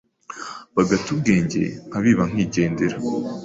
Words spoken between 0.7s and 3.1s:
bagata ubwenge nkabiba nkigendera,